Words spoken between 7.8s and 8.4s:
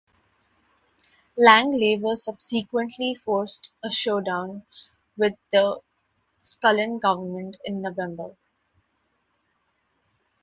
November.